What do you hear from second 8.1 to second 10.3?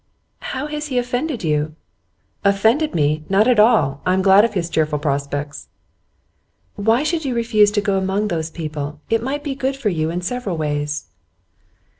those people? It might be good for you in